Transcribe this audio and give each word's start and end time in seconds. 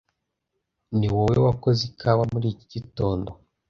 Niwowe 0.97 1.35
wakoze 1.47 1.81
ikawa 1.89 2.23
muri 2.33 2.47
iki 2.53 2.65
gitondo? 2.73 3.29